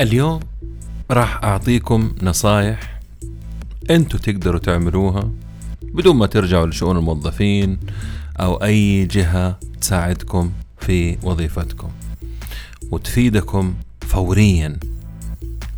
اليوم 0.00 0.40
راح 1.10 1.44
أعطيكم 1.44 2.14
نصايح 2.22 3.00
أنتوا 3.90 4.18
تقدروا 4.18 4.60
تعملوها 4.60 5.30
بدون 5.82 6.16
ما 6.16 6.26
ترجعوا 6.26 6.66
لشؤون 6.66 6.96
الموظفين 6.96 7.78
أو 8.40 8.54
أي 8.54 9.06
جهة 9.06 9.58
تساعدكم 9.80 10.52
في 10.78 11.18
وظيفتكم 11.22 11.90
وتفيدكم 12.90 13.74
فوريا. 14.00 14.78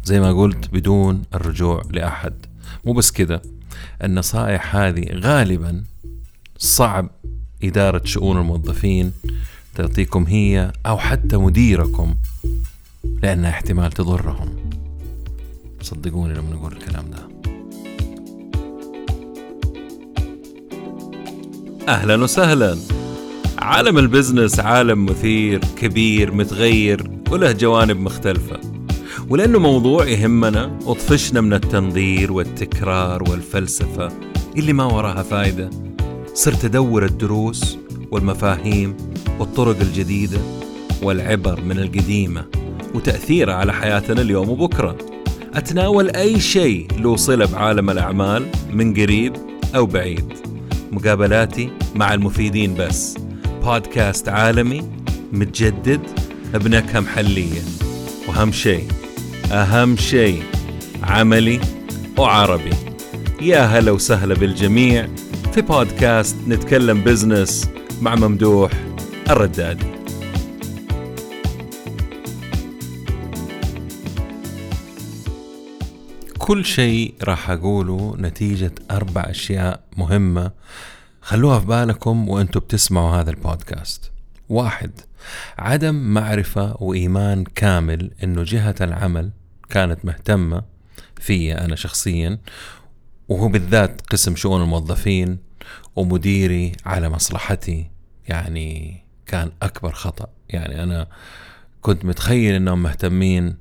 زي 0.04 0.20
ما 0.20 0.32
قلت 0.32 0.68
بدون 0.72 1.22
الرجوع 1.34 1.82
لأحد. 1.90 2.34
مو 2.84 2.92
بس 2.92 3.10
كده 3.10 3.42
النصائح 4.04 4.76
هذه 4.76 5.06
غالبا 5.12 5.84
صعب 6.58 7.10
إدارة 7.64 8.02
شؤون 8.04 8.38
الموظفين 8.38 9.12
تعطيكم 9.74 10.24
هي 10.24 10.72
أو 10.86 10.98
حتى 10.98 11.36
مديركم 11.36 12.14
لأنها 13.04 13.50
احتمال 13.50 13.92
تضرهم. 13.92 14.48
صدقوني 15.80 16.34
لما 16.34 16.50
نقول 16.50 16.72
الكلام 16.72 17.04
ده. 17.10 17.32
أهلا 21.88 22.22
وسهلا. 22.22 22.78
عالم 23.58 23.98
البزنس 23.98 24.60
عالم 24.60 25.06
مثير 25.06 25.60
كبير 25.76 26.34
متغير 26.34 27.10
وله 27.30 27.52
جوانب 27.52 28.00
مختلفة. 28.00 28.60
ولأنه 29.28 29.58
موضوع 29.58 30.06
يهمنا 30.06 30.78
وطفشنا 30.86 31.40
من 31.40 31.52
التنظير 31.52 32.32
والتكرار 32.32 33.30
والفلسفة 33.30 34.12
اللي 34.56 34.72
ما 34.72 34.84
وراها 34.84 35.22
فايدة. 35.22 35.70
صرت 36.34 36.64
أدور 36.64 37.04
الدروس 37.04 37.78
والمفاهيم 38.10 38.96
والطرق 39.38 39.80
الجديدة 39.80 40.38
والعبر 41.02 41.60
من 41.60 41.78
القديمة. 41.78 42.61
وتأثيرها 42.94 43.54
على 43.54 43.72
حياتنا 43.72 44.20
اليوم 44.20 44.48
وبكرة. 44.48 44.96
أتناول 45.54 46.10
أي 46.10 46.40
شيء 46.40 46.86
له 46.98 47.16
صلة 47.16 47.46
بعالم 47.46 47.90
الأعمال 47.90 48.46
من 48.72 48.94
قريب 48.94 49.32
أو 49.74 49.86
بعيد. 49.86 50.32
مقابلاتي 50.92 51.70
مع 51.94 52.14
المفيدين 52.14 52.74
بس. 52.74 53.18
بودكاست 53.64 54.28
عالمي 54.28 54.90
متجدد 55.32 56.00
بنكهة 56.54 57.00
محلية. 57.00 57.62
وأهم 58.28 58.52
شيء 58.52 58.88
أهم 59.52 59.96
شيء 59.96 60.42
عملي 61.02 61.60
وعربي. 62.18 62.74
يا 63.40 63.60
هلا 63.60 63.92
وسهلا 63.92 64.34
بالجميع 64.34 65.08
في 65.52 65.62
بودكاست 65.62 66.36
نتكلم 66.48 67.00
بزنس 67.00 67.68
مع 68.00 68.14
ممدوح 68.14 68.70
الردادي. 69.30 69.91
كل 76.42 76.64
شيء 76.64 77.14
راح 77.22 77.50
أقوله 77.50 78.16
نتيجة 78.18 78.74
أربع 78.90 79.20
أشياء 79.20 79.84
مهمة. 79.96 80.50
خلوها 81.20 81.58
في 81.58 81.66
بالكم 81.66 82.28
وأنتم 82.28 82.60
بتسمعوا 82.60 83.20
هذا 83.20 83.30
البودكاست. 83.30 84.12
واحد 84.48 84.90
عدم 85.58 85.94
معرفة 85.94 86.76
وإيمان 86.82 87.44
كامل 87.44 88.10
أنه 88.24 88.42
جهة 88.42 88.74
العمل 88.80 89.30
كانت 89.70 90.04
مهتمة 90.04 90.62
في 91.16 91.54
أنا 91.54 91.76
شخصيا 91.76 92.38
وهو 93.28 93.48
بالذات 93.48 94.00
قسم 94.00 94.36
شؤون 94.36 94.62
الموظفين 94.62 95.38
ومديري 95.96 96.72
على 96.86 97.08
مصلحتي. 97.08 97.90
يعني 98.28 99.00
كان 99.26 99.50
أكبر 99.62 99.92
خطأ. 99.92 100.26
يعني 100.48 100.82
أنا 100.82 101.06
كنت 101.82 102.04
متخيل 102.04 102.54
أنهم 102.54 102.82
مهتمين 102.82 103.56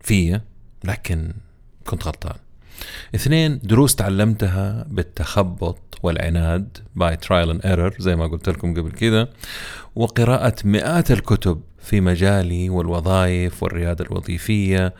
فيا 0.00 0.40
لكن 0.84 1.32
كنت 1.86 2.06
غلطان. 2.06 2.36
اثنين 3.14 3.60
دروس 3.62 3.94
تعلمتها 3.94 4.86
بالتخبط 4.88 5.98
والعناد 6.02 6.78
by 6.96 7.16
trial 7.16 7.50
and 7.50 7.66
error 7.66 7.94
زي 7.98 8.16
ما 8.16 8.26
قلت 8.26 8.48
لكم 8.48 8.74
قبل 8.74 8.90
كده 8.90 9.30
وقراءة 9.96 10.54
مئات 10.64 11.10
الكتب 11.10 11.60
في 11.78 12.00
مجالي 12.00 12.70
والوظائف 12.70 13.62
والريادة 13.62 14.04
الوظيفية 14.04 14.94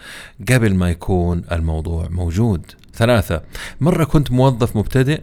قبل 0.49 0.75
ما 0.75 0.91
يكون 0.91 1.43
الموضوع 1.53 2.09
موجود. 2.11 2.73
ثلاثة 2.95 3.43
مرة 3.81 4.05
كنت 4.05 4.33
موظف 4.33 4.77
مبتدئ 4.77 5.21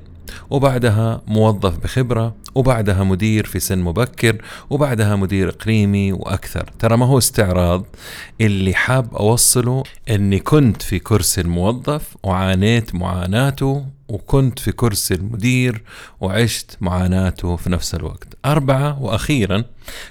وبعدها 0.49 1.21
موظف 1.27 1.77
بخبرة 1.77 2.35
وبعدها 2.55 3.03
مدير 3.03 3.45
في 3.45 3.59
سن 3.59 3.79
مبكر 3.79 4.41
وبعدها 4.69 5.15
مدير 5.15 5.49
إقليمي 5.49 6.11
وأكثر. 6.13 6.71
ترى 6.79 6.97
ما 6.97 7.05
هو 7.05 7.17
استعراض؟ 7.17 7.85
اللي 8.41 8.73
حاب 8.73 9.15
أوصله 9.15 9.83
أني 10.09 10.39
كنت 10.39 10.81
في 10.81 10.99
كرسي 10.99 11.41
الموظف 11.41 12.17
وعانيت 12.23 12.95
معاناته 12.95 13.85
وكنت 14.07 14.59
في 14.59 14.71
كرسي 14.71 15.13
المدير 15.13 15.83
وعشت 16.21 16.77
معاناته 16.81 17.55
في 17.55 17.69
نفس 17.69 17.95
الوقت. 17.95 18.27
أربعة 18.45 19.01
وأخيرا 19.03 19.63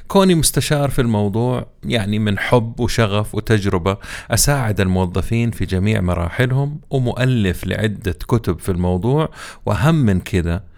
كوني 0.08 0.34
مستشار 0.34 0.90
في 0.90 1.00
الموضوع 1.00 1.66
يعني 1.84 2.18
من 2.18 2.38
حب 2.38 2.80
وشغف 2.80 3.34
وتجربة 3.34 3.96
أساعد 4.30 4.80
الموظفين 4.80 5.50
في 5.50 5.64
جميع 5.64 6.00
مراحلهم 6.00 6.80
ومؤلف 6.90 7.66
لعدة 7.66 8.12
كتب 8.12 8.58
في 8.58 8.68
الموضوع 8.68 9.28
وأهم 9.66 9.94
من 9.94 10.20
آه 10.34 10.69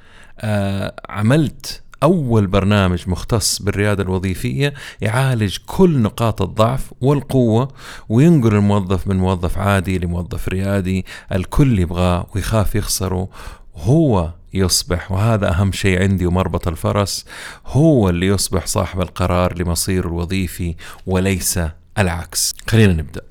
عملت 1.08 1.82
أول 2.02 2.46
برنامج 2.46 3.08
مختص 3.08 3.62
بالريادة 3.62 4.02
الوظيفية 4.02 4.74
يعالج 5.00 5.56
كل 5.66 5.98
نقاط 5.98 6.42
الضعف 6.42 6.92
والقوة 7.00 7.68
وينقل 8.08 8.54
الموظف 8.54 9.06
من 9.06 9.16
موظف 9.16 9.58
عادي 9.58 9.98
لموظف 9.98 10.48
ريادي 10.48 11.06
الكل 11.32 11.78
يبغاه 11.78 12.26
ويخاف 12.34 12.74
يخسره. 12.74 13.28
هو 13.76 14.32
يصبح 14.54 15.12
وهذا 15.12 15.50
أهم 15.50 15.72
شيء 15.72 16.02
عندي 16.02 16.26
ومربط 16.26 16.68
الفرس 16.68 17.24
هو 17.66 18.08
اللي 18.08 18.26
يصبح 18.26 18.66
صاحب 18.66 19.00
القرار 19.00 19.58
لمصيره 19.58 20.06
الوظيفي 20.06 20.74
وليس 21.06 21.60
العكس. 21.98 22.54
خلينا 22.66 22.92
نبدأ. 22.92 23.22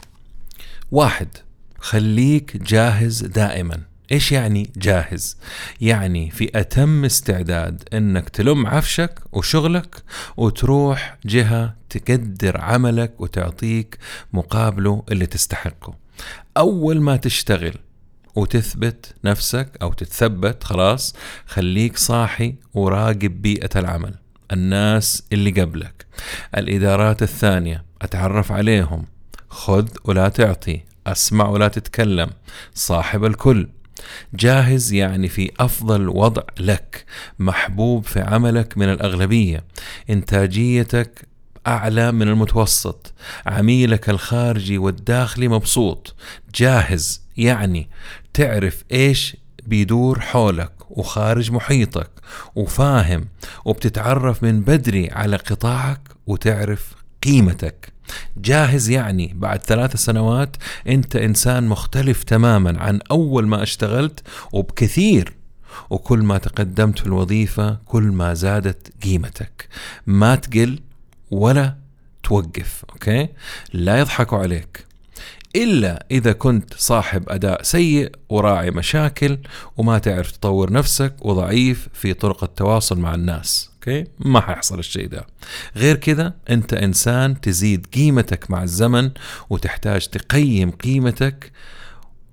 واحد 0.91 1.27
خليك 1.79 2.57
جاهز 2.57 3.25
دائما. 3.25 3.90
إيش 4.11 4.31
يعني 4.31 4.71
جاهز؟ 4.77 5.37
يعني 5.81 6.31
في 6.31 6.51
أتم 6.55 7.05
استعداد 7.05 7.83
إنك 7.93 8.29
تلم 8.29 8.67
عفشك 8.67 9.19
وشغلك 9.31 10.03
وتروح 10.37 11.17
جهة 11.25 11.75
تقدر 11.89 12.61
عملك 12.61 13.21
وتعطيك 13.21 13.97
مقابله 14.33 15.03
اللي 15.11 15.25
تستحقه. 15.25 15.93
أول 16.57 17.01
ما 17.01 17.15
تشتغل 17.15 17.73
وتثبت 18.35 19.13
نفسك 19.25 19.69
أو 19.81 19.93
تتثبت 19.93 20.63
خلاص 20.63 21.15
خليك 21.45 21.97
صاحي 21.97 22.55
وراقب 22.73 23.41
بيئة 23.41 23.79
العمل. 23.79 24.15
الناس 24.51 25.23
اللي 25.33 25.61
قبلك 25.61 26.05
الإدارات 26.57 27.23
الثانية 27.23 27.83
أتعرف 28.01 28.51
عليهم 28.51 29.05
خذ 29.49 29.87
ولا 30.05 30.29
تعطي 30.29 30.81
أسمع 31.07 31.49
ولا 31.49 31.67
تتكلم 31.67 32.29
صاحب 32.73 33.25
الكل 33.25 33.67
جاهز 34.33 34.93
يعني 34.93 35.27
في 35.27 35.51
أفضل 35.59 36.09
وضع 36.09 36.43
لك 36.59 37.05
محبوب 37.39 38.05
في 38.05 38.21
عملك 38.21 38.77
من 38.77 38.89
الأغلبية. 38.91 39.63
إنتاجيتك 40.09 41.27
أعلى 41.67 42.11
من 42.11 42.27
المتوسط. 42.27 43.13
عميلك 43.45 44.09
الخارجي 44.09 44.77
والداخلي 44.77 45.47
مبسوط. 45.47 46.15
جاهز 46.55 47.21
يعني 47.37 47.89
تعرف 48.33 48.83
إيش 48.91 49.37
بيدور 49.65 50.19
حولك 50.19 50.71
وخارج 50.89 51.51
محيطك 51.51 52.09
وفاهم 52.55 53.27
وبتتعرف 53.65 54.43
من 54.43 54.61
بدري 54.61 55.09
على 55.11 55.35
قطاعك 55.35 56.01
وتعرف 56.27 56.95
قيمتك. 57.23 57.93
جاهز 58.37 58.89
يعني 58.89 59.33
بعد 59.35 59.61
ثلاث 59.61 59.95
سنوات 59.95 60.55
أنت 60.87 61.15
إنسان 61.15 61.67
مختلف 61.67 62.23
تماما 62.23 62.79
عن 62.79 62.99
أول 63.11 63.47
ما 63.47 63.63
اشتغلت 63.63 64.19
وبكثير 64.51 65.33
وكل 65.89 66.19
ما 66.19 66.37
تقدمت 66.37 66.99
في 66.99 67.05
الوظيفة 67.05 67.77
كل 67.85 68.03
ما 68.03 68.33
زادت 68.33 69.03
قيمتك. 69.03 69.67
ما 70.07 70.35
تقل 70.35 70.79
ولا 71.31 71.75
توقف 72.23 72.85
أوكي؟ 72.89 73.27
لا 73.73 73.99
يضحكوا 73.99 74.37
عليك. 74.37 74.85
إلا 75.55 76.05
إذا 76.11 76.31
كنت 76.31 76.73
صاحب 76.77 77.29
أداء 77.29 77.63
سيء 77.63 78.11
وراعي 78.29 78.71
مشاكل 78.71 79.37
وما 79.77 79.97
تعرف 79.97 80.31
تطور 80.31 80.71
نفسك 80.71 81.15
وضعيف 81.21 81.87
في 81.93 82.13
طرق 82.13 82.43
التواصل 82.43 82.99
مع 82.99 83.15
الناس. 83.15 83.70
okay؟ 83.81 84.03
ما 84.19 84.41
حيحصل 84.41 84.79
الشيء 84.79 85.07
ده. 85.07 85.27
غير 85.75 85.95
كده 85.95 86.35
أنت 86.49 86.73
إنسان 86.73 87.41
تزيد 87.41 87.85
قيمتك 87.93 88.51
مع 88.51 88.63
الزمن 88.63 89.11
وتحتاج 89.49 90.07
تقيم 90.07 90.71
قيمتك 90.71 91.51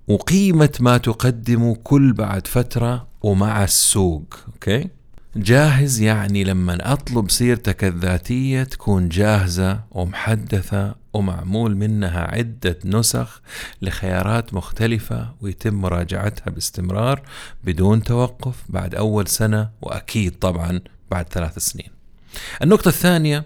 وقيمة 0.09 0.71
ما 0.81 0.97
تقدمه 0.99 1.75
كل 1.85 2.12
بعد 2.12 2.47
فترة 2.47 3.06
ومع 3.23 3.65
السوق 3.65 4.35
okay؟ 4.55 4.88
جاهز 5.37 6.00
يعني 6.00 6.45
لما 6.45 6.93
أطلب 6.93 7.31
سيرتك 7.31 7.85
الذاتية 7.85 8.62
تكون 8.62 9.09
جاهزة 9.09 9.81
ومحدثة 9.91 10.94
ومعمول 11.12 11.77
منها 11.77 12.21
عدة 12.21 12.79
نسخ 12.85 13.41
لخيارات 13.83 14.55
مختلفة 14.55 15.35
ويتم 15.41 15.75
مراجعتها 15.75 16.51
باستمرار 16.51 17.23
بدون 17.65 18.03
توقف 18.03 18.65
بعد 18.69 18.94
أول 18.94 19.27
سنة 19.29 19.71
وأكيد 19.83 20.39
طبعا 20.39 20.81
بعد 21.10 21.28
ثلاث 21.32 21.58
سنين. 21.58 21.90
النقطة 22.62 22.88
الثانية 22.88 23.44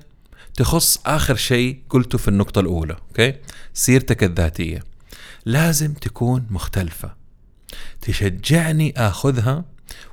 تخص 0.55 0.99
آخر 1.07 1.37
شيء 1.37 1.83
قلته 1.91 2.19
في 2.19 2.29
النقطة 2.29 2.61
الأولى 2.61 2.97
okay؟ 3.09 3.35
سيرتك 3.75 4.25
الذاتية. 4.25 4.85
لازم 5.45 5.93
تكون 5.93 6.47
مختلفة. 6.51 7.15
تشجعني 8.01 8.95
آخذها 8.97 9.65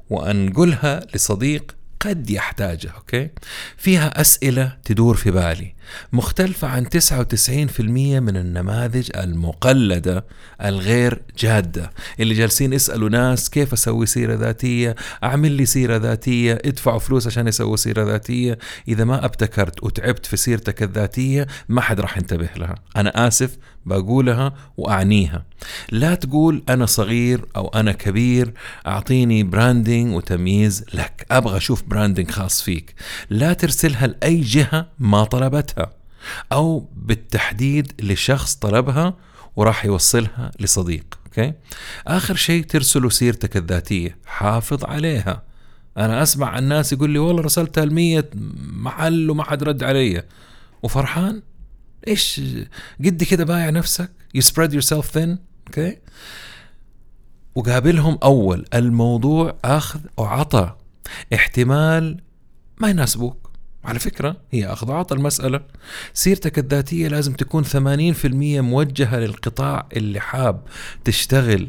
وأنقلها 0.10 1.08
لصديق 1.16 1.76
قد 2.00 2.30
يحتاجها 2.30 2.92
okay؟ 2.92 3.30
فيها 3.78 4.22
أسئلة 4.22 4.78
تدور 4.86 5.16
في 5.16 5.32
بالي. 5.32 5.74
مختلفة 6.14 6.68
عن 6.68 6.86
99% 6.86 7.82
من 8.20 8.38
النماذج 8.38 9.10
المقلدة 9.16 10.26
الغير 10.66 11.22
جادة. 11.40 11.92
اللي 12.20 12.34
جالسين 12.34 12.74
يسألوا 12.74 13.10
ناس 13.10 13.50
كيف 13.50 13.74
أسوي 13.74 14.06
سيرة 14.06 14.36
ذاتية؟ 14.36 14.96
أعمل 15.24 15.52
لي 15.52 15.66
سيرة 15.66 15.98
ذاتية؟ 15.98 16.54
ادفعوا 16.66 17.00
فلوس 17.00 17.28
عشان 17.28 17.48
يسووا 17.48 17.76
سيرة 17.76 18.04
ذاتية؟ 18.04 18.58
إذا 18.88 19.04
ما 19.04 19.26
أبتكرت 19.26 19.84
وتعبت 19.84 20.26
في 20.26 20.38
سيرتك 20.38 20.84
الذاتية 20.84 21.48
ما 21.70 21.82
حد 21.82 22.00
راح 22.00 22.18
ينتبه 22.18 22.50
لها. 22.58 22.76
أنا 22.96 23.28
آسف 23.28 23.58
بقولها 23.86 24.54
وأعنيها 24.78 25.46
لا 25.92 26.16
تقول 26.16 26.64
أنا 26.70 26.86
صغير 26.86 27.46
أو 27.56 27.68
أنا 27.68 27.92
كبير 27.92 28.54
أعطيني 28.88 29.44
branding 29.44 30.16
وتمييز 30.16 30.86
لك. 30.94 31.26
أبغى 31.32 31.58
أشوف 31.58 31.84
branding 31.84 32.32
خاص 32.32 32.62
فيك. 32.62 32.96
لا 33.30 33.54
ترسلها 33.54 34.08
لأي 34.08 34.42
جهة 34.42 34.88
ما 35.00 35.24
طلبتها. 35.24 35.79
أو 36.52 36.90
بالتحديد 36.96 38.02
لشخص 38.02 38.56
طلبها 38.56 39.18
وراح 39.56 39.86
يوصلها 39.86 40.52
لصديق 40.60 41.20
okay؟ 41.26 41.54
آخر 42.08 42.36
شيء 42.36 42.64
ترسلوا 42.64 43.10
سيرتك 43.10 43.58
الذاتية 43.58 44.18
حافظ 44.26 44.86
عليها. 44.86 45.44
أنا 45.98 46.24
أسمع 46.24 46.48
عن 46.48 46.64
الناس 46.64 46.94
يقول 46.94 47.10
لي 47.10 47.20
والله 47.20 47.42
رسلتها 47.42 47.84
لمية 47.84 48.30
محل 48.74 49.30
وما 49.30 49.44
حد 49.44 49.64
رد 49.64 49.84
علي. 49.84 50.24
وفرحان؟ 50.84 51.42
إيش؟ 52.08 52.42
قد 53.06 53.24
كده 53.24 53.44
بايع 53.44 53.70
نفسك؟ 53.70 54.12
You 54.38 54.42
spread 54.42 54.72
yourself 54.72 55.06
thin 55.14 55.30
okay? 55.68 55.98
وقابلهم 57.56 58.18
أول 58.24 58.66
الموضوع 58.74 59.58
أخذ 59.66 60.00
وعطى 60.18 60.76
احتمال 61.34 62.22
ما 62.78 62.90
يناسبوك. 62.90 63.49
على 63.86 64.00
فكرة 64.00 64.36
هي 64.52 64.66
أخذ 64.66 64.92
عطى 64.92 65.16
المسألة. 65.16 65.62
سيرتك 66.14 66.60
الذاتية 66.60 67.08
لازم 67.08 67.34
تكون 67.34 67.64
80% 67.64 68.26
موجهة 68.62 69.20
للقطاع 69.20 69.88
اللي 69.94 70.20
حاب 70.20 70.62
تشتغل 71.06 71.68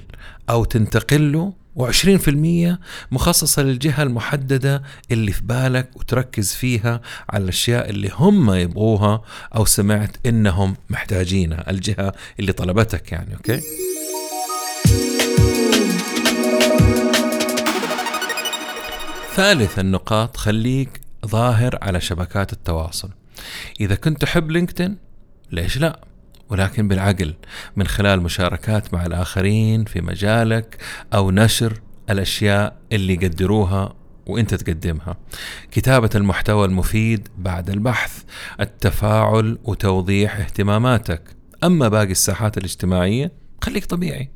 أو 0.50 0.64
تنتقل 0.64 1.32
له 1.32 1.52
و20% 1.78 2.76
مخصصة 3.12 3.62
للجهة 3.62 4.02
المحددة 4.02 4.82
اللي 5.10 5.32
في 5.32 5.42
بالك 5.42 5.90
وتركز 5.96 6.54
فيها 6.54 7.00
على 7.30 7.44
الأشياء 7.44 7.90
اللي 7.90 8.10
هم 8.14 8.50
يبغوها 8.50 9.22
أو 9.56 9.64
سمعت 9.64 10.16
إنهم 10.26 10.76
محتاجينها 10.90 11.70
الجهة 11.70 12.12
اللي 12.40 12.52
طلبتك 12.52 13.12
يعني 13.12 13.34
أوكي؟ 13.34 13.60
ثالث 19.36 19.78
النقاط 19.78 20.36
خليك 20.36 20.99
ظاهر 21.26 21.78
على 21.82 22.00
شبكات 22.00 22.52
التواصل. 22.52 23.10
إذا 23.80 23.94
كنت 23.94 24.22
تحب 24.22 24.50
لينكدين 24.50 24.96
ليش 25.52 25.78
لا؟ 25.78 26.00
ولكن 26.48 26.88
بالعقل 26.88 27.34
من 27.76 27.86
خلال 27.86 28.20
مشاركات 28.20 28.94
مع 28.94 29.06
الآخرين 29.06 29.84
في 29.84 30.00
مجالك 30.00 30.82
أو 31.14 31.30
نشر 31.30 31.80
الأشياء 32.10 32.76
اللي 32.92 33.14
يقدروها 33.14 33.94
وأنت 34.26 34.54
تقدمها. 34.54 35.16
كتابة 35.70 36.10
المحتوى 36.14 36.66
المفيد 36.66 37.28
بعد 37.38 37.70
البحث 37.70 38.22
التفاعل 38.60 39.58
وتوضيح 39.64 40.36
اهتماماتك. 40.36 41.22
أما 41.64 41.88
باقي 41.88 42.10
الساحات 42.10 42.58
الاجتماعية 42.58 43.32
خليك 43.62 43.84
طبيعي. 43.84 44.30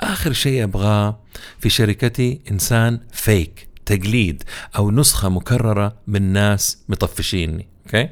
آخر 0.00 0.32
شيء 0.32 0.64
أبغاه 0.64 1.20
في 1.58 1.68
شركتي 1.68 2.40
إنسان 2.50 3.00
فيك. 3.12 3.69
تقليد 3.90 4.42
أو 4.76 4.90
نسخة 4.90 5.28
مكررة 5.28 5.92
من 6.06 6.22
ناس 6.22 6.78
مطفشيني 6.88 7.68
okay؟ 7.86 8.08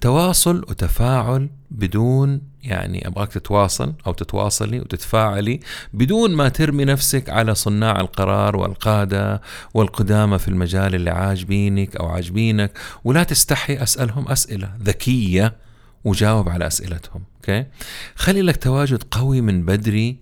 تواصل 0.00 0.56
وتفاعل 0.68 1.48
بدون 1.70 2.40
يعني 2.62 3.08
أبغاك 3.08 3.32
تتواصل 3.32 3.94
أو 4.06 4.12
تتواصلي 4.12 4.80
وتتفاعلي 4.80 5.60
بدون 5.92 6.34
ما 6.34 6.48
ترمي 6.48 6.84
نفسك 6.84 7.30
على 7.30 7.54
صناع 7.54 8.00
القرار 8.00 8.56
والقادة 8.56 9.42
والقدامى 9.74 10.38
في 10.38 10.48
المجال 10.48 10.94
اللي 10.94 11.10
عاجبينك 11.10 11.96
أو 11.96 12.06
عاجبينك 12.06 12.78
ولا 13.04 13.22
تستحي 13.22 13.82
أسألهم 13.82 14.28
أسئلة 14.28 14.70
ذكية 14.82 15.56
وجاوب 16.04 16.48
على 16.48 16.66
أسئلتهم 16.66 17.22
okay؟ 17.36 17.66
خلي 18.14 18.42
لك 18.42 18.56
تواجد 18.56 19.02
قوي 19.10 19.40
من 19.40 19.64
بدري 19.64 20.16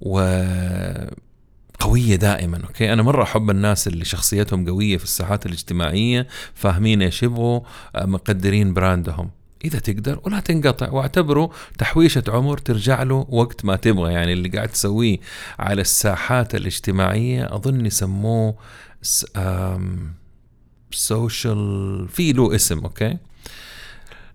و 0.00 0.20
قوية 1.80 2.16
دائما 2.16 2.60
okay؟ 2.66 2.92
أنا 2.92 3.02
مرة 3.02 3.22
أحب 3.22 3.50
الناس 3.50 3.88
اللي 3.88 4.04
شخصيتهم 4.04 4.68
قوية 4.68 4.96
في 4.96 5.04
الساحات 5.04 5.46
الاجتماعية 5.46 6.26
فاهمين 6.54 7.02
إيش 7.02 7.22
يبغوا 7.22 7.60
مقدرين 7.96 8.74
brand 8.74 9.09
هم. 9.09 9.30
إذا 9.64 9.78
تقدر 9.78 10.20
ولا 10.24 10.40
تنقطع 10.40 10.90
واعتبره 10.90 11.50
تحويشة 11.78 12.22
عمر 12.28 12.58
ترجع 12.58 13.02
له 13.02 13.26
وقت 13.28 13.64
ما 13.64 13.76
تبغى. 13.76 14.12
يعني 14.12 14.32
اللي 14.32 14.48
قاعد 14.48 14.68
تسويه 14.68 15.18
على 15.58 15.80
الساحات 15.80 16.54
الاجتماعية 16.54 17.54
أظن 17.54 17.86
يسموه 17.86 18.54
social 20.90 22.08
في 22.08 22.32
له 22.32 22.54
اسم 22.54 22.78
أوكي؟ 22.78 23.16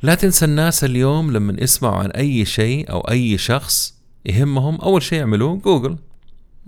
لا 0.04 0.16
تنسى 0.16 0.46
الناس 0.46 0.84
اليوم 0.84 1.32
لما 1.32 1.56
يسمعوا 1.60 1.96
عن 1.96 2.12
أي 2.12 2.46
شيء 2.46 2.92
أو 2.92 3.00
أي 3.00 3.38
شخص 3.38 3.94
يهمهم 4.26 4.76
أول 4.76 5.04
شيء 5.04 5.20
يعملوه 5.20 5.56
جوجل. 5.56 5.98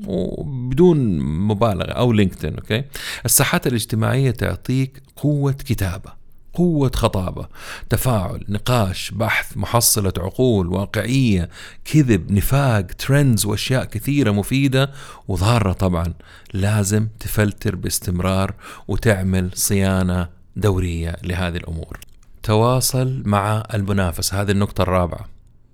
وبدون 0.08 1.20
مبالغة 1.20 1.92
أو 1.92 2.12
LinkedIn 2.12 2.56
okay؟ 2.56 2.84
الساحات 3.26 3.68
الاجتماعية 3.68 4.32
تعطيك 4.32 5.04
قوة 5.16 5.52
كتابة 5.52 6.24
قوة 6.54 6.92
خطابة 6.96 7.48
تفاعل 7.90 8.46
نقاش 8.50 9.12
بحث 9.12 9.58
محصلة 9.58 10.14
عقول 10.18 10.68
واقعية 10.68 11.50
كذب 11.86 12.32
نفاق 12.32 12.82
trends 12.82 13.46
وأشياء 13.46 13.86
كثيرة 13.86 14.32
مفيدة 14.32 14.92
وضارة 15.28 15.74
طبعا. 15.74 16.14
لازم 16.54 17.08
تفلتر 17.20 17.76
باستمرار 17.76 18.54
وتعمل 18.88 19.50
صيانة 19.54 20.30
دورية 20.56 21.16
لهذه 21.24 21.58
الأمور. 21.58 22.00
تواصل 22.44 23.24
مع 23.26 23.64
المنافسة 23.74 24.42
هذه 24.42 24.52
النقطة 24.52 24.82
الرابعة. 24.82 25.33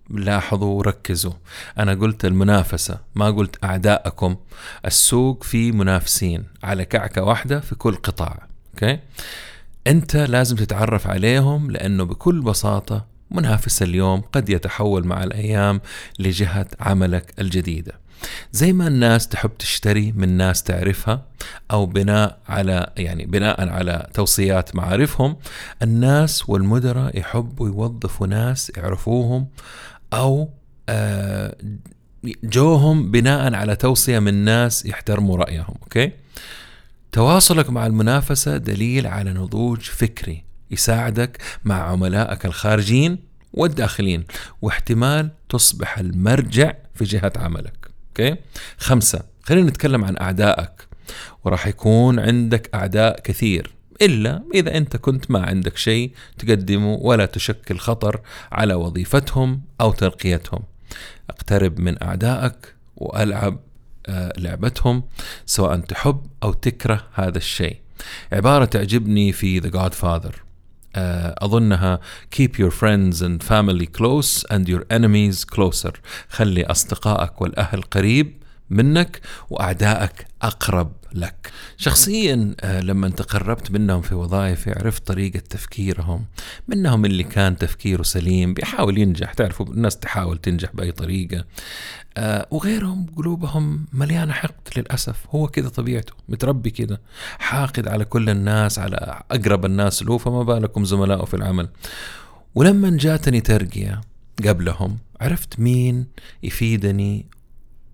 لاحظوا 0.10 0.78
وركزوا. 0.78 1.34
أنا 1.80 1.94
قلت 1.94 2.25
المنافسة 2.25 3.00
ما 3.16 3.32
قلت 3.32 3.63
أعداءكم. 3.63 4.36
السوق 4.86 5.44
فيه 5.44 5.72
منافسين 5.72 6.44
على 6.63 6.86
كعكة 6.86 7.24
واحدة 7.24 7.60
في 7.60 7.75
كل 7.75 7.96
قطاع 7.96 8.48
أوكي؟ 8.74 9.00
أنت 9.88 10.16
لازم 10.16 10.56
تتعرف 10.56 11.08
عليهم 11.08 11.72
لأنه 11.72 12.04
بكل 12.04 12.42
بساطة 12.42 13.06
منافس 13.32 13.84
اليوم 13.84 14.22
قد 14.22 14.50
يتحول 14.50 15.08
مع 15.08 15.24
الأيام 15.24 15.82
لجهة 16.20 16.68
عملك 16.80 17.34
الجديدة. 17.39 17.94
زي 18.51 18.74
ما 18.74 18.88
الناس 18.88 19.28
تحب 19.28 19.58
تشتري 19.60 20.12
من 20.12 20.30
ناس 20.30 20.63
تعرفها 20.63 21.25
أو 21.72 21.86
بناء 21.86 22.39
على 22.48 22.89
يعني 22.98 23.25
بناء 23.25 23.70
على 23.70 24.10
توصيات 24.13 24.75
معارفهم 24.75 25.38
الناس 25.82 26.50
والمدراء 26.50 27.20
يحبوا 27.20 27.68
يوظفوا 27.68 28.28
ناس 28.28 28.72
يعرفوهم 28.78 29.48
أو 30.13 30.50
آه، 30.89 31.56
جوهم 32.44 33.12
بناء 33.12 33.54
على 33.54 33.75
توصية 33.75 34.20
من 34.20 34.34
ناس 34.34 34.86
يحترموا 34.86 35.38
رأيهم 35.38 35.75
أوكي؟ 35.84 36.12
تواصلك 37.12 37.70
مع 37.70 37.86
المنافسة 37.86 38.58
دليل 38.58 39.08
على 39.08 39.34
نضوج 39.34 39.80
فكري 39.80 40.44
يساعدك 40.72 41.38
مع 41.63 41.75
عملائك 41.75 42.46
الخارجين 42.46 43.18
والداخلين 43.54 44.24
واحتمال 44.62 45.30
تصبح 45.50 46.00
المرجع 46.00 46.74
في 46.96 47.04
جهة 47.04 47.34
عملك 47.36 47.92
أوكي؟ 48.10 48.36
خمسة 48.78 49.24
خلينا 49.44 49.70
نتكلم 49.70 50.06
عن 50.06 50.18
أعدائك 50.18 50.88
وراح 51.44 51.68
يكون 51.68 52.20
عندك 52.20 52.70
أعداء 52.74 53.20
كثير. 53.20 53.79
إلا 54.01 54.44
إذا 54.53 54.77
أنت 54.77 54.98
كنت 54.98 55.32
ما 55.32 55.46
عندك 55.46 55.77
شيء 55.77 56.12
تقدمه 56.38 56.94
ولا 56.94 57.25
تشكل 57.25 57.77
خطر 57.77 58.20
على 58.51 58.74
وظيفتهم 58.74 59.62
أو 59.82 59.91
ترقيتهم. 59.91 60.63
اقترب 61.29 61.79
من 61.79 62.03
أعدائك 62.03 62.75
وألعب 62.96 63.60
آه، 64.08 64.34
لعبتهم 64.38 65.03
سواء 65.46 65.79
تحب 65.79 66.22
أو 66.44 66.53
تكره 66.53 67.08
هذا 67.13 67.38
الشيء. 67.38 67.77
عبارة 68.32 68.65
تعجبني 68.65 69.32
في 69.32 69.62
The 69.62 69.74
Godfather. 69.74 70.36
آه، 70.96 71.36
أظنها 71.38 72.00
keep 72.36 72.50
your 72.60 72.72
friends 72.72 73.22
and 73.22 73.44
family 73.44 73.86
close 73.86 74.44
and 74.51 74.68
your 74.68 74.84
enemies 74.94 75.46
closer. 75.56 75.91
خلي 76.29 76.65
أصدقائك 76.65 77.41
والأهل 77.41 77.82
قريب 77.82 78.44
منك 78.70 79.22
وأعدائك 79.50 80.27
أقرب. 80.41 80.99
لك. 81.13 81.51
شخصيا 81.78 82.56
آه، 82.62 82.82
لما 82.82 83.10
تقربت 83.10 83.72
منهم 83.72 84.01
في 84.01 84.16
وظائفي 84.16 84.72
عرفت 84.72 85.08
طريقة 85.08 85.39
تفكيرهم 85.39 86.25
منهم 86.68 87.06
اللي 87.06 87.24
كان 87.24 87.58
تفكيره 87.58 88.04
سليم 88.04 88.54
بيحاول 88.54 88.98
ينجح. 88.98 89.34
تعرفوا 89.34 89.66
الناس 89.66 89.98
تحاول 89.98 90.38
تنجح 90.38 90.70
بأي 90.74 90.92
طريقة. 90.92 91.46
آه، 92.18 92.48
وغيرهم 92.51 93.06
قلوبهم 93.16 93.86
مليانة 93.94 94.34
حقد 94.34 94.78
للأسف. 94.78 95.25
هو 95.30 95.48
كذا 95.48 95.70
طبيعته 95.70 96.13
متربي 96.30 96.70
كذا 96.70 96.98
حاقد 97.39 97.88
على 97.88 98.06
كل 98.06 98.30
الناس 98.30 98.80
على 98.80 99.22
أقرب 99.32 99.66
الناس 99.66 100.04
له 100.04 100.18
فما 100.18 100.44
بالكم 100.44 100.86
زملائه 100.86 101.25
في 101.25 101.34
العمل. 101.34 101.70
ولما 102.56 102.98
جاتني 102.98 103.42
ترقية 103.42 104.01
قبلهم 104.48 104.98
عرفت 105.22 105.60
مين 105.60 106.08
يفيدني 106.44 107.25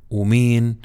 ومين 0.10 0.76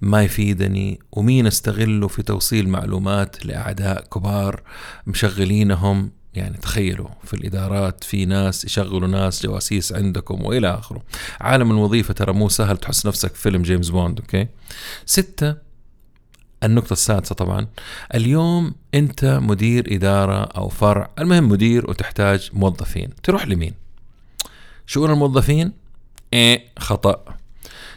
ما 0.00 0.22
يفيدني 0.22 1.00
ومين 1.12 1.46
استغله 1.46 2.08
في 2.08 2.22
توصيل 2.22 2.68
معلومات 2.68 3.46
لأعداء 3.46 4.04
كبار 4.04 4.62
مشغلينهم. 5.06 6.10
يعني 6.34 6.56
تخيلوا 6.58 7.08
في 7.24 7.34
الإدارات 7.34 8.04
في 8.04 8.24
ناس 8.24 8.64
يشغلوا 8.64 9.08
ناس 9.08 9.42
جواسيس 9.46 9.92
عندكم 9.92 10.44
وإلى 10.44 10.74
آخره. 10.74 11.02
عالم 11.40 11.70
الوظيفة 11.70 12.14
ترى 12.14 12.32
مو 12.32 12.48
سهل 12.48 12.76
تحس 12.76 13.06
نفسك 13.06 13.34
في 13.34 13.40
فيلم 13.42 13.62
جيمس 13.62 13.88
بوند 13.88 14.20
okay. 14.20 14.46
ستة 15.06 15.54
النقطة 16.62 16.92
السادسة 16.92 17.34
طبعا 17.34 17.66
اليوم 18.14 18.74
أنت 18.94 19.24
مدير 19.24 19.94
إدارة 19.94 20.44
أو 20.44 20.68
فرع 20.68 21.10
المهم 21.18 21.48
مدير 21.48 21.90
وتحتاج 21.90 22.50
موظفين. 22.52 23.10
تروح 23.22 23.46
لمين؟ 23.48 23.74
شؤون 24.86 25.10
الموظفين؟ 25.10 25.72
إيه 26.32 26.64
خطأ. 26.78 27.35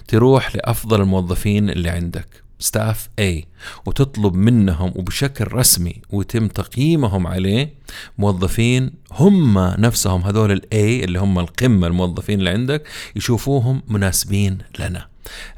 تروح 0.08 0.56
لأفضل 0.56 1.01
الموظفين 1.01 1.70
اللي 1.70 1.89
عندك. 1.89 2.44
ستاف 2.62 3.10
A 3.22 3.44
وتطلب 3.86 4.34
منهم 4.36 4.94
وبشكل 4.96 5.53
رسمي 5.53 6.01
ويتم 6.10 6.48
تقييمهم 6.48 7.27
عليه 7.27 7.74
موظفين 8.18 8.91
هم 9.12 9.60
نفسهم 9.60 10.22
هذول 10.22 10.51
ال 10.51 10.62
A 10.62 11.03
اللي 11.03 11.20
هم 11.20 11.39
القمة 11.39 11.88
الموظفين 11.88 12.39
اللي 12.39 12.50
عندك 12.50 12.88
يشوفوهم 13.15 13.82
مناسبين 13.88 14.58
لنا. 14.79 15.08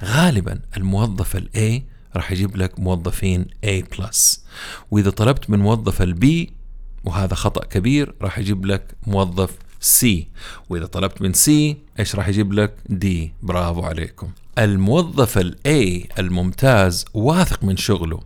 غالبا 0.04 0.60
الموظف 0.78 1.36
ال 1.36 1.50
A 1.56 1.92
راح 2.18 2.32
يجيب 2.32 2.58
لك 2.58 2.80
موظفين 2.80 3.46
A 3.66 3.98
plus 3.98 4.46
وإذا 4.92 5.10
طلبت 5.10 5.50
من 5.50 5.60
موظف 5.60 6.02
ال 6.02 6.16
B 6.16 6.52
وهذا 7.04 7.36
خطأ 7.36 7.66
كبير 7.66 8.14
راح 8.22 8.40
يجيب 8.40 8.66
لك 8.66 8.96
موظف 9.08 9.50
C 9.82 10.28
وإذا 10.70 10.86
طلبت 10.86 11.22
من 11.22 11.34
C 11.34 11.78
إيش 12.00 12.16
راح 12.16 12.28
يجيب 12.28 12.54
لك؟ 12.54 12.74
D 12.90 13.34
برافو 13.42 13.82
عليكم. 13.82 14.32
الموظف 14.60 15.38
ال 15.38 15.74
A 15.74 16.10
الممتاز 16.20 17.06
واثق 17.14 17.64
من 17.64 17.78
شغله 17.78 18.20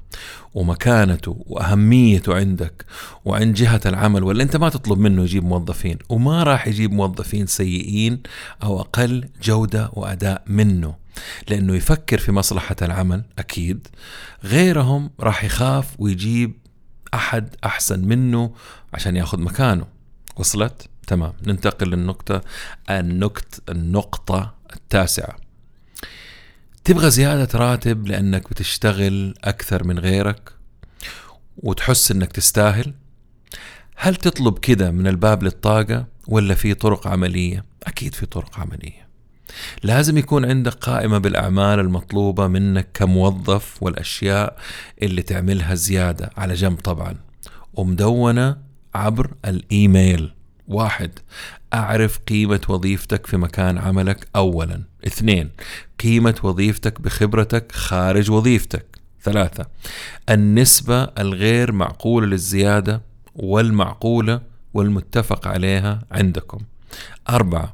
ومكانته 0.53 1.43
وأهميته 1.47 2.35
عندك 2.35 2.85
وعند 3.25 3.53
جهة 3.55 3.81
العمل 3.85 4.24
ولا 4.24 4.43
أنت 4.43 4.55
ما 4.55 4.69
تطلب 4.69 5.00
منه 5.00 5.24
يجيب 5.24 5.43
موظفين؟ 5.43 5.97
وما 6.09 6.43
راح 6.43 6.67
يجيب 6.67 6.91
موظفين 6.91 7.47
سيئين 7.47 8.19
أو 8.63 8.79
أقل 8.79 9.29
جودة 9.43 9.89
وأداء 9.93 10.43
منه 10.47 10.95
لأنه 11.50 11.75
يفكر 11.75 12.17
في 12.17 12.31
مصلحة 12.31 12.75
العمل 12.81 13.24
أكيد. 13.39 13.88
غيرهم 14.43 15.09
راح 15.19 15.43
يخاف 15.43 15.95
ويجيب 16.00 16.53
أحد 17.13 17.55
أحسن 17.65 18.00
منه 18.07 18.51
عشان 18.93 19.15
ياخذ 19.15 19.39
مكانه. 19.39 19.85
وصلت؟ 20.38 20.89
تمام. 21.05 21.33
ننتقل 21.47 21.88
للنقطة 21.88 22.41
النقط 22.89 23.69
النقطة 23.69 24.55
التاسعة. 24.75 25.35
تبغى 26.83 27.09
زيادة 27.09 27.59
راتب 27.59 28.07
لأنك 28.07 28.50
بتشتغل 28.50 29.33
أكثر 29.43 29.83
من 29.83 30.00
غيرك 30.00 30.51
وتحس 31.57 32.12
أنك 32.12 32.31
تستاهل؟ 32.31 32.93
هل 33.95 34.15
تطلب 34.15 34.59
كده 34.59 34.91
من 34.91 35.07
الباب 35.07 35.43
للطاقة 35.43 36.05
ولا 36.27 36.55
في 36.55 36.74
طرق 36.74 37.07
عملية؟ 37.07 37.65
أكيد 37.83 38.15
في 38.15 38.25
طرق 38.25 38.59
عملية. 38.59 39.05
لازم 39.83 40.17
يكون 40.17 40.45
عندك 40.45 40.74
قائمة 40.74 41.17
بالأعمال 41.17 41.79
المطلوبة 41.79 42.47
منك 42.47 42.88
كموظف 42.93 43.83
والأشياء 43.83 44.57
اللي 45.01 45.21
تعملها 45.21 45.75
زيادة 45.75 46.29
على 46.38 46.53
جنب 46.53 46.79
طبعا 46.79 47.15
ومدونة 47.74 48.57
عبر 48.95 49.33
الإيميل. 49.45 50.34
واحد 50.67 51.12
أعرف 51.74 52.17
قيمة 52.17 52.62
وظيفتك 52.69 53.27
في 53.27 53.38
مكان 53.38 53.77
عملك 53.77 54.27
أولا. 54.36 54.84
اثنين 55.07 55.50
قيمة 56.00 56.36
وظيفتك 56.43 57.01
بخبرتك 57.01 57.72
خارج 57.72 58.31
وظيفتك. 58.31 58.86
ثلاثة 59.22 59.65
النسبة 60.29 61.03
الغير 61.03 61.72
معقولة 61.72 62.27
للزيادة 62.27 63.01
والمعقولة 63.36 64.41
والمتفق 64.74 65.48
عليها 65.48 66.01
عندكم. 66.12 66.60
أربعة 67.29 67.74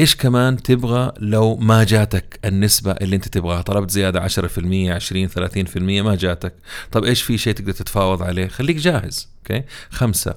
إيش 0.00 0.16
كمان 0.16 0.62
تبغى 0.62 1.12
لو 1.18 1.56
ما 1.56 1.84
جاتك 1.84 2.40
النسبة 2.44 2.92
اللي 2.92 3.16
أنت 3.16 3.28
تبغاها؟ 3.28 3.62
طلبت 3.62 3.90
زيادة 3.90 4.28
10% 4.28 4.90
20 4.90 5.28
30% 5.28 5.76
ما 5.76 6.14
جاتك. 6.14 6.54
طب 6.92 7.04
إيش 7.04 7.22
في 7.22 7.38
شيء 7.38 7.52
تقدر 7.52 7.72
تتفاوض 7.72 8.22
عليه؟ 8.22 8.46
خليك 8.46 8.76
جاهز 8.76 9.28
أوكي؟ 9.38 9.64
خمسة 9.90 10.34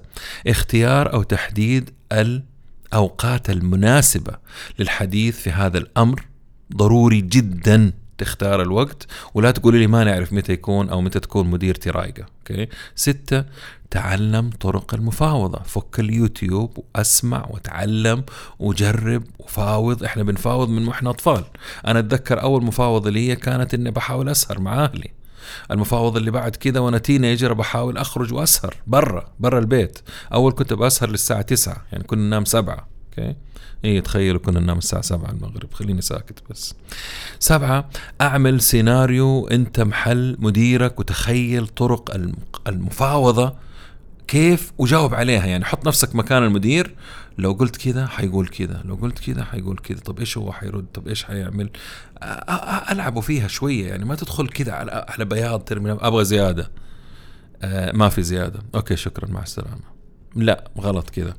اختيار 0.48 1.14
أو 1.14 1.24
تحديد 1.24 1.90
الأوقات 2.12 3.50
المناسبة 3.50 4.34
للحديث 4.80 5.40
في 5.40 5.50
هذا 5.50 5.78
الأمر 5.78 6.26
ضروري 6.76 7.22
جدا. 7.22 7.92
تختار 8.24 8.62
الوقت 8.62 9.08
ولا 9.34 9.52
تقولي 9.52 9.80
لي 9.80 9.88
ما 9.88 10.04
نعرف 10.04 10.34
متى 10.34 10.54
يكون 10.54 10.90
أو 10.90 11.02
متى 11.02 11.20
تكون 11.20 11.48
مديرتي 11.48 11.90
رايقة 11.90 12.26
okay 12.40 12.68
ستة 12.96 13.46
تعلم 13.92 14.50
طرق 14.50 14.94
المفاوضة. 14.94 15.60
فك 15.66 16.00
اليوتيوب 16.00 16.78
وأسمع 16.78 17.48
وتعلم 17.50 18.24
وجرب 18.60 19.24
وفاوض. 19.40 20.04
إحنا 20.04 20.24
بنفاوض 20.24 20.70
من 20.70 20.88
وإحنا 20.88 21.10
أطفال. 21.10 21.44
أنا 21.88 22.00
أتذكر 22.00 22.42
أول 22.42 22.64
مفاوضة 22.64 23.10
لي 23.10 23.36
كانت 23.36 23.74
إني 23.74 23.92
بحاول 23.92 24.30
أسهر 24.30 24.60
مع 24.60 24.84
أهلي. 24.84 25.12
المفاوض 25.72 26.18
اللي 26.18 26.32
بعد 26.32 26.56
كذا 26.56 26.80
وأنا 26.80 26.98
teenager 26.98 27.54
بحاول 27.54 27.98
أخرج 27.98 28.34
وأسهر 28.34 28.76
برا 28.88 29.26
برا 29.40 29.60
البيت. 29.60 30.00
أول 30.34 30.52
كنت 30.52 30.74
بسهر 30.74 31.10
للساعة 31.10 31.42
9 31.42 31.86
يعني 31.92 32.04
كنا 32.04 32.22
ننام 32.22 32.46
7 32.46 32.93
okay؟ 33.20 33.36
إيه 33.86 34.00
تخيلوا 34.00 34.40
كنا 34.40 34.60
ننام 34.60 34.78
الساعة 34.78 35.02
7 35.02 35.32
المغرب. 35.32 35.74
خليني 35.74 36.02
ساكت 36.02 36.44
بس. 36.50 36.76
سبعة 37.40 37.90
أعمل 38.22 38.62
سيناريو 38.62 39.48
أنت 39.48 39.80
محل 39.80 40.38
مديرك 40.40 41.00
وتخيل 41.00 41.68
طرق 41.68 42.16
المفاوضة 42.68 43.56
كيف 44.28 44.74
وجاوب 44.78 45.14
عليها. 45.14 45.46
يعني 45.46 45.66
حط 45.66 45.88
نفسك 45.88 46.16
مكان 46.16 46.44
المدير. 46.44 46.96
لو 47.38 47.52
قلت 47.52 47.76
كذا 47.78 48.08
حيقول 48.08 48.48
كذا 48.48 48.82
لو 48.86 48.96
قلت 48.96 49.20
كذا 49.20 49.44
حيقول 49.44 49.78
كذا. 49.78 50.00
طب 50.00 50.20
إيش 50.20 50.38
هو 50.38 50.52
حيرد؟ 50.52 50.86
طب 50.94 51.08
إيش 51.08 51.24
حيعمل؟ 51.24 51.70
ألعبوا 52.92 53.22
فيها 53.22 53.48
شوية. 53.48 53.88
يعني 53.88 54.06
ما 54.06 54.16
تدخل 54.16 54.48
كذا 54.48 54.72
على 54.72 55.06
على 55.10 55.26
بياض 55.26 55.60
ترمي 55.64 55.92
أبغى 55.92 56.26
زيادة. 56.26 56.72
آه 57.62 57.92
ما 57.92 58.10
في 58.10 58.24
زيادة. 58.24 58.60
okay 58.76 58.96
شكرا. 58.96 59.32
مع 59.32 59.42
السلامة. 59.42 59.94
لا 60.36 60.72
غلط 60.80 61.10
كذا 61.10 61.34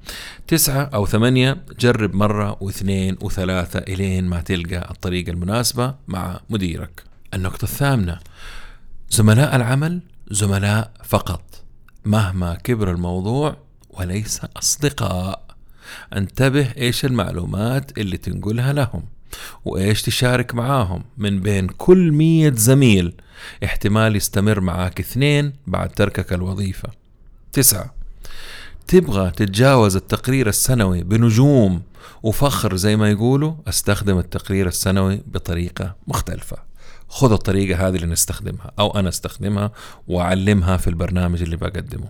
تسعة 0.46 0.82
أو 0.82 1.06
ثمانية 1.06 1.64
جرب 1.80 2.14
مرة 2.14 2.56
واثنين 2.60 3.16
وثلاثة 3.20 3.78
إلين 3.78 4.24
ما 4.24 4.40
تلقى 4.40 4.90
الطريقة 4.90 5.30
المناسبة 5.30 5.94
مع 6.08 6.40
مديرك. 6.50 7.04
النقطة 7.34 7.64
الثامنة 7.64 8.18
زملاء 9.10 9.56
العمل 9.56 10.00
زملاء 10.30 10.92
فقط. 11.04 11.62
مهما 12.04 12.54
كبر 12.54 12.90
الموضوع 12.90 13.56
وليس 13.90 14.40
أصدقاء. 14.56 15.44
انتبه 16.16 16.72
إيش 16.76 17.04
المعلومات 17.04 17.98
اللي 17.98 18.16
تنقلها 18.16 18.72
لهم 18.72 19.02
وإيش 19.64 20.02
تشارك 20.02 20.54
معاهم 20.54 21.04
من 21.18 21.40
بين 21.40 21.66
كل 21.66 22.12
مية 22.12 22.52
زميل. 22.56 23.14
احتمال 23.64 24.16
يستمر 24.16 24.60
معاك 24.60 25.00
اثنين 25.00 25.52
بعد 25.66 25.88
تركك 25.88 26.32
الوظيفة. 26.32 26.88
تسعة 27.52 28.03
تبغى 28.86 29.30
تتجاوز 29.30 29.96
التقرير 29.96 30.48
السنوي 30.48 31.02
بنجوم 31.02 31.82
وفخر 32.22 32.76
زي 32.76 32.96
ما 32.96 33.10
يقولوا 33.10 33.54
أستخدم 33.68 34.18
التقرير 34.18 34.66
السنوي 34.66 35.22
بطريقة 35.26 35.96
مختلفة. 36.06 36.56
خذ 37.08 37.32
الطريقة 37.32 37.88
هذه 37.88 37.96
اللي 37.96 38.06
نستخدمها 38.06 38.72
أو 38.78 38.98
أنا 38.98 39.08
أستخدمها 39.08 39.72
وأعلمها 40.08 40.76
في 40.76 40.88
البرنامج 40.88 41.42
اللي 41.42 41.56
بقدمه. 41.56 42.08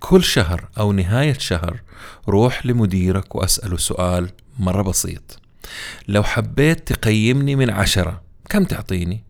كل 0.00 0.24
شهر 0.24 0.68
أو 0.78 0.92
نهاية 0.92 1.38
شهر 1.38 1.82
روح 2.28 2.66
لمديرك 2.66 3.34
وأسأله 3.34 3.76
سؤال 3.76 4.30
مرة 4.58 4.82
بسيط. 4.82 5.38
لو 6.08 6.22
حبيت 6.22 6.92
تقيمني 6.92 7.56
من 7.56 7.70
عشرة 7.70 8.22
كم 8.48 8.64
تعطيني؟ 8.64 9.24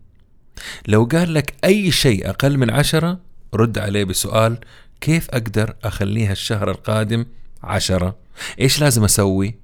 لو 0.87 1.05
قال 1.11 1.33
لك 1.33 1.53
أي 1.63 1.91
شيء 1.91 2.29
أقل 2.29 2.57
من 2.57 2.69
عشرة 2.69 3.19
رد 3.53 3.77
عليه 3.77 4.03
بسؤال 4.03 4.59
كيف 5.01 5.29
أقدر 5.29 5.75
أخليها 5.83 6.31
الشهر 6.31 6.71
القادم 6.71 7.25
عشرة؟ 7.63 8.15
إيش 8.59 8.81
لازم 8.81 9.03
أسوي؟ 9.03 9.55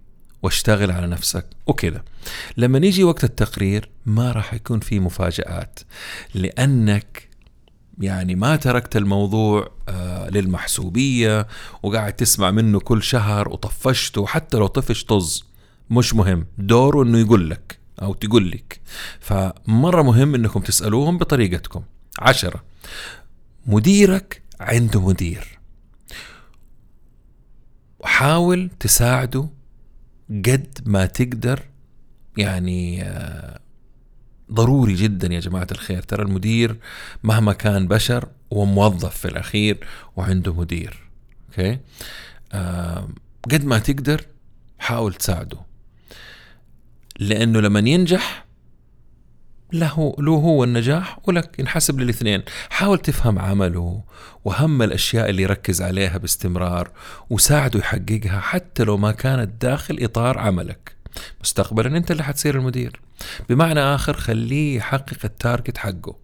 وأشتغل 0.43 0.91
على 0.91 1.07
نفسك. 1.07 1.45
وكذا. 1.67 2.03
لما 2.57 2.79
نيجي 2.79 3.03
وقت 3.03 3.23
التقرير 3.23 3.89
ما 4.05 4.31
راح 4.31 4.53
يكون 4.53 4.79
في 4.79 4.99
مفاجآت 4.99 5.79
لأنك 6.33 7.29
يعني 7.99 8.35
ما 8.35 8.55
تركت 8.55 8.95
الموضوع 8.97 9.71
آه 9.89 10.29
للمحسوبية 10.29 11.47
وقاعد 11.83 12.13
تسمع 12.13 12.51
منه 12.51 12.79
كل 12.79 13.03
شهر 13.03 13.49
وطفشته 13.49 14.25
حتى 14.25 14.57
لو 14.57 14.67
طفش 14.67 15.03
طز 15.03 15.43
مش 15.89 16.13
مهم. 16.13 16.45
دوره 16.57 17.03
إنه 17.03 17.19
يقول 17.19 17.49
لك 17.49 17.79
أو 18.01 18.13
تقول 18.13 18.51
لك. 18.51 18.79
فمرة 19.19 20.01
مهم 20.01 20.35
إنكم 20.35 20.59
تسألوهم 20.59 21.17
بطريقتكم. 21.17 21.83
عشرة. 22.19 22.63
مديرك 23.65 24.41
عنده 24.59 25.01
مدير. 25.01 25.59
وحاول 27.99 28.69
تساعده 28.79 29.49
قد 30.29 30.79
ما 30.85 31.05
تقدر 31.05 31.59
يعني 32.37 33.03
آه، 33.03 33.59
ضروري 34.51 34.93
جدا 34.93 35.33
يا 35.33 35.39
جماعة 35.39 35.67
الخير. 35.71 36.01
ترى 36.01 36.23
المدير 36.23 36.79
مهما 37.23 37.53
كان 37.53 37.87
بشر 37.87 38.27
هو 38.53 38.65
موظف 38.65 39.17
في 39.17 39.27
الأخير 39.27 39.87
وعنده 40.15 40.53
مدير 40.53 41.09
أوكي؟ 41.49 41.79
آه 42.53 43.09
قد 43.51 43.65
ما 43.65 43.79
تقدر 43.79 44.25
حاول 44.79 45.13
تساعده. 45.13 45.57
لأنه 47.19 47.59
لما 47.59 47.79
ينجح 47.79 48.42
له 49.73 50.15
له 50.19 50.31
هو 50.31 50.63
النجاح 50.63 51.19
ولك 51.23 51.59
ينحسب 51.59 51.99
للاثنين. 51.99 52.43
حاول 52.69 52.99
تفهم 52.99 53.39
عمله 53.39 54.01
وهم 54.45 54.81
الأشياء 54.81 55.29
اللي 55.29 55.43
يركز 55.43 55.81
عليها 55.81 56.17
باستمرار 56.17 56.91
وساعده 57.29 57.79
يحققها 57.79 58.39
حتى 58.39 58.83
لو 58.83 58.97
ما 58.97 59.11
كانت 59.11 59.61
داخل 59.61 59.97
إطار 60.01 60.37
عملك. 60.37 60.95
مستقبلا 61.41 61.97
أنت 61.97 62.11
اللي 62.11 62.23
حتصير 62.23 62.55
المدير. 62.55 62.99
بمعنى 63.49 63.79
آخر 63.79 64.13
خليه 64.13 64.77
يحقق 64.77 65.17
التارجت 65.23 65.77
حقه. 65.77 66.15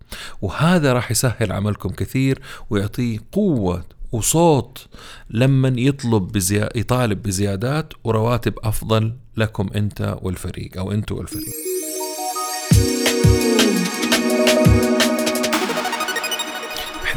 وهذا 0.41 0.93
راح 0.93 1.11
يسهل 1.11 1.51
عملكم 1.51 1.89
كثير 1.89 2.41
ويعطيه 2.69 3.17
قوة 3.31 3.85
وصوت 4.11 4.87
لما 5.29 5.73
يطلب 5.77 6.31
بزي... 6.31 6.69
يطالب 6.75 7.23
بزيادات 7.23 7.93
ورواتب 8.03 8.53
أفضل 8.63 9.13
لكم 9.37 9.69
أنت 9.75 10.17
والفريق 10.21 10.77
أو 10.77 10.91
أنتوا 10.91 11.17
والفريق. 11.17 11.53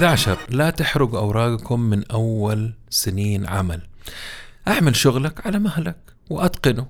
11 0.02 0.38
لا 0.48 0.70
تحرق 0.70 1.14
أوراقكم 1.14 1.80
من 1.80 2.10
أول 2.10 2.74
سنين 2.90 3.46
عمل. 3.46 3.80
أعمل 4.68 4.96
شغلك 4.96 5.46
على 5.46 5.58
مهلك 5.58 5.96
وأتقنه. 6.30 6.86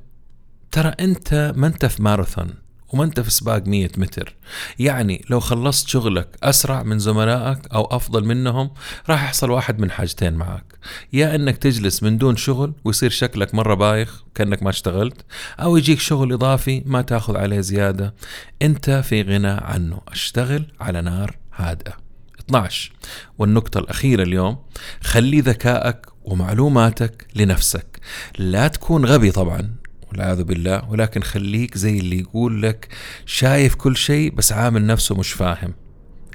ترى 0.71 0.89
أنت 1.01 1.53
ما 1.57 1.67
أنت 1.67 1.87
في 1.87 2.03
ماراثون 2.03 2.55
وما 2.89 3.05
أنت 3.05 3.21
في 3.21 3.31
سباق 3.31 3.67
100 3.67 3.89
متر. 3.97 4.37
يعني 4.79 5.25
لو 5.31 5.41
خلصت 5.41 5.89
شغلك 5.89 6.39
أسرع 6.43 6.83
من 6.83 6.99
زملائك 6.99 7.59
أو 7.75 7.85
أفضل 7.85 8.25
منهم 8.25 8.71
راح 9.09 9.25
يحصل 9.25 9.51
واحد 9.51 9.79
من 9.79 9.91
حاجتين 9.91 10.33
معك. 10.33 10.79
يا 11.13 11.35
أنك 11.35 11.57
تجلس 11.57 12.03
من 12.03 12.19
دون 12.19 12.37
شغل 12.37 12.75
ويصير 12.85 13.11
شكلك 13.11 13.55
مرة 13.55 13.75
بايخ 13.75 14.23
كأنك 14.35 14.63
ما 14.63 14.71
اشتغلت 14.71 15.25
أو 15.61 15.77
يجيك 15.77 16.01
شغل 16.01 16.33
إضافي 16.33 16.83
ما 16.87 17.03
تاخذ 17.03 17.37
عليه 17.37 17.61
زيادة. 17.61 18.15
أنت 18.63 18.91
في 18.91 19.23
غنى 19.23 19.49
عنه. 19.49 20.01
أشتغل 20.09 20.67
على 20.81 21.03
نار 21.03 21.37
هادئة. 21.55 22.02
12 22.47 22.93
والنقطة 23.39 23.79
الأخيرة 23.79 24.23
اليوم 24.23 24.57
خلي 25.03 25.41
ذكائك 25.41 26.07
ومعلوماتك 26.25 27.27
لنفسك. 27.35 28.01
لا 28.39 28.69
تكون 28.69 29.05
غبي 29.05 29.31
طبعا 29.31 29.75
والعياذ 30.09 30.43
بالله 30.43 30.91
ولكن 30.91 31.23
خليك 31.23 31.79
زي 31.79 31.99
اللي 31.99 32.21
يقول 32.21 32.63
لك 32.63 32.89
شايف 33.27 33.75
كل 33.75 33.97
شيء 33.97 34.35
بس 34.35 34.53
عامل 34.53 34.87
نفسه 34.87 35.15
مش 35.15 35.33
فاهم. 35.33 35.75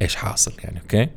إيش 0.01 0.15
حاصل 0.15 0.53
يعني 0.63 0.81
أوكي؟ 0.81 1.09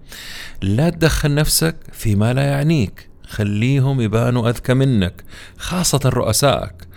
لا 0.63 0.91
تدخل 0.91 1.35
نفسك 1.35 1.77
فيما 1.93 2.33
لا 2.33 2.43
يعنيك. 2.43 3.11
خليهم 3.27 4.01
يبانوا 4.01 4.49
أذكى 4.49 4.75
منك 4.75 5.25
خاصة 5.59 6.01
رؤسائك. 6.05 6.89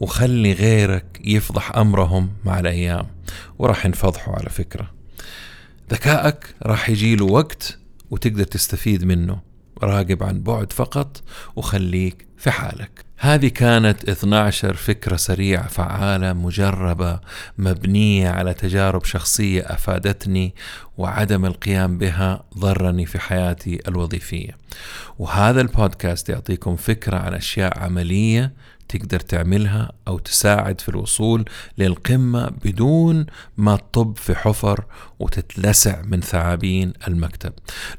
وخلي 0.00 0.52
غيرك 0.52 1.20
يفضح 1.24 1.76
أمرهم 1.76 2.30
مع 2.44 2.58
الأيام. 2.58 3.06
وراح 3.58 3.86
ينفضحوا 3.86 4.34
على 4.34 4.50
فكرة. 4.50 5.01
ذكائك 5.92 6.54
راح 6.62 6.90
يجي 6.90 7.16
له 7.16 7.24
وقت 7.24 7.78
وتقدر 8.10 8.44
تستفيد 8.44 9.04
منه. 9.04 9.40
راقب 9.82 10.22
عن 10.22 10.42
بعد 10.42 10.72
فقط 10.72 11.22
وخليك 11.56 12.26
في 12.38 12.50
حالك. 12.50 13.04
هذه 13.18 13.48
كانت 13.48 14.08
12 14.08 14.74
فكرة 14.74 15.16
سريعة 15.16 15.68
فعالة 15.68 16.32
مجربة 16.32 17.20
مبنية 17.58 18.28
على 18.28 18.54
تجارب 18.54 19.04
شخصية 19.04 19.62
أفادتني 19.62 20.54
وعدم 20.98 21.46
القيام 21.46 21.98
بها 21.98 22.44
ضرني 22.58 23.06
في 23.06 23.18
حياتي 23.18 23.80
الوظيفية. 23.88 24.56
وهذا 25.18 25.60
البودكاست 25.60 26.28
يعطيكم 26.28 26.76
فكرة 26.76 27.16
عن 27.16 27.34
أشياء 27.34 27.78
عملية 27.78 28.52
تقدر 28.92 29.20
تعملها 29.20 29.92
أو 30.08 30.18
تساعد 30.18 30.80
في 30.80 30.88
الوصول 30.88 31.44
للقمة 31.78 32.50
بدون 32.64 33.26
ما 33.56 33.76
تطب 33.76 34.16
في 34.16 34.34
حفر 34.34 34.84
وتتلسع 35.18 36.02
من 36.02 36.20
ثعابين 36.20 36.92
المكتب. 37.08 37.52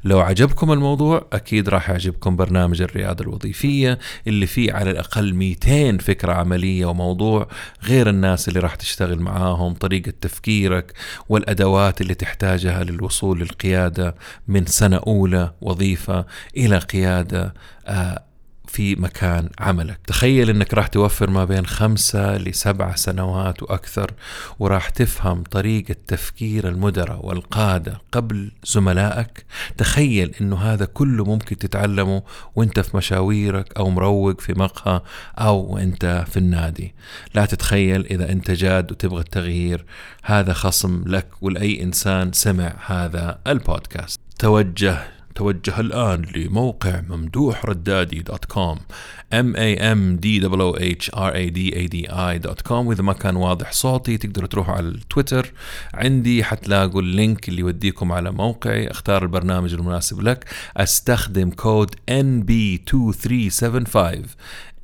لو 0.04 0.20
عجبكم 0.20 0.72
الموضوع 0.72 1.26
أكيد 1.32 1.68
راح 1.68 1.90
يعجبكم 1.90 2.36
برنامج 2.36 2.82
الريادة 2.82 3.24
الوظيفية 3.24 3.98
اللي 4.26 4.46
فيه 4.46 4.72
على 4.72 4.90
الأقل 4.90 5.34
200 5.34 5.98
فكرة 5.98 6.32
عملية 6.32 6.86
وموضوع 6.86 7.48
غير 7.84 8.08
الناس 8.08 8.48
اللي 8.48 8.60
راح 8.60 8.74
تشتغل 8.74 9.18
معاهم 9.20 9.74
طريقة 9.74 10.12
تفكيرك 10.20 10.92
والأدوات 11.28 12.00
اللي 12.00 12.14
تحتاجها 12.14 12.84
للوصول 12.84 13.40
للقيادة 13.40 14.14
من 14.48 14.66
سنة 14.66 14.96
أولى 15.06 15.52
وظيفة 15.60 16.26
إلى 16.56 16.78
قيادة 16.78 17.54
آه 17.86 18.22
في 18.74 18.94
مكان 18.96 19.48
عملك. 19.58 19.98
تخيل 20.06 20.50
إنك 20.50 20.74
راح 20.74 20.86
توفر 20.86 21.30
ما 21.30 21.44
بين 21.44 21.66
خمسة 21.66 22.36
لسبع 22.36 22.94
سنوات 22.94 23.62
وأكثر 23.62 24.10
وراح 24.58 24.88
تفهم 24.88 25.42
طريقة 25.42 25.96
تفكير 26.06 26.68
المدراء 26.68 27.26
والقادة 27.26 28.00
قبل 28.12 28.50
زملائك. 28.64 29.44
تخيل 29.76 30.34
إنه 30.40 30.56
هذا 30.56 30.84
كله 30.84 31.24
ممكن 31.24 31.58
تتعلمه 31.58 32.22
وأنت 32.56 32.80
في 32.80 32.96
مشاويرك 32.96 33.76
أو 33.76 33.90
مروق 33.90 34.40
في 34.40 34.52
مقهى 34.52 35.00
أو 35.38 35.74
وانت 35.74 36.24
في 36.30 36.36
النادي. 36.36 36.94
لا 37.34 37.46
تتخيل 37.46 38.06
إذا 38.06 38.32
أنت 38.32 38.50
جاد 38.50 38.92
وتبغى 38.92 39.20
التغيير. 39.20 39.84
هذا 40.24 40.52
خصم 40.52 41.04
لك 41.06 41.26
ولأي 41.40 41.82
إنسان 41.82 42.32
سمع 42.32 42.74
هذا 42.86 43.38
البودكاست. 43.46 44.20
توجه 44.38 45.13
توجه 45.34 45.80
الآن 45.80 46.22
لموقع 46.36 47.00
ممدوح 47.08 47.64
ردادي 47.64 48.22
dot 48.22 48.44
com. 48.44 48.78
M 49.32 49.56
a 49.56 49.78
m 49.78 50.18
d 50.20 50.26
o 50.44 50.76
h 50.78 51.10
r 51.14 51.32
a 51.34 51.50
d 51.50 51.72
a 51.74 51.88
d 51.88 52.06
i 52.10 52.36
dot 52.36 52.60
com. 52.60 52.86
وإذا 52.86 53.02
ما 53.02 53.12
كان 53.12 53.36
واضح 53.36 53.72
صوتي 53.72 54.18
تقدروا 54.18 54.48
تروحوا 54.48 54.74
على 54.74 54.88
التويتر 54.88 55.52
عندي 55.94 56.44
حتلاقوا 56.44 57.00
ال 57.00 57.10
link 57.10 57.48
اللي 57.48 57.60
يوديكم 57.60 58.12
على 58.12 58.30
موقعي. 58.30 58.90
أختار 58.90 59.22
البرنامج 59.22 59.74
المناسب 59.74 60.20
لك. 60.20 60.44
أستخدم 60.76 61.50
كود 61.50 61.94
NB2375 61.94 61.96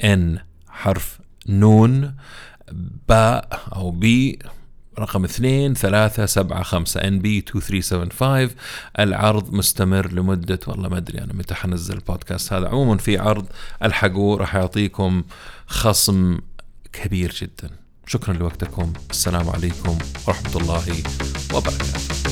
N 0.04 0.38
حرف 0.68 1.20
نون. 1.46 2.14
باء 3.08 3.62
أو 3.72 3.90
B. 3.90 4.38
رقم 4.98 5.24
2 5.24 5.74
3 5.74 6.26
7 6.26 6.62
5 6.62 7.00
NB 7.00 7.38
2375 7.38 8.50
العرض 8.98 9.52
مستمر 9.52 10.12
لمدة 10.12 10.58
والله 10.66 10.88
ما 10.88 10.96
أدري 10.96 11.18
أنا 11.18 11.32
متى 11.32 11.54
حنزل 11.54 11.94
البودكاست 11.94 12.52
هذا. 12.52 12.68
عموما 12.68 12.96
في 12.96 13.18
عرض 13.18 13.46
الحقوه 13.82 14.38
راح 14.38 14.54
يعطيكم 14.54 15.22
خصم 15.66 16.38
كبير 16.92 17.34
جدا. 17.40 17.70
شكرا 18.06 18.34
لوقتكم. 18.34 18.92
السلام 19.10 19.50
عليكم 19.50 19.98
ورحمة 20.26 20.56
الله 20.56 21.02
وبركاته. 21.54 22.29